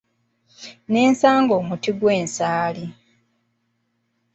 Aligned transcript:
Nesanga 0.91 1.51
omuti 1.59 1.91
gw'ensaali. 1.99 2.85